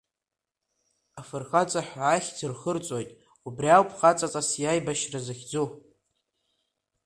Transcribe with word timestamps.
Афырхаҵа 1.19 1.81
ҳәа 1.87 2.03
ахьӡ 2.15 2.39
рхырҵоит, 2.51 3.09
убри 3.47 3.69
ауп 3.75 3.89
хаҵаҵас, 3.97 4.49
аибашьра 4.71 5.19
захьӡу! 5.25 5.67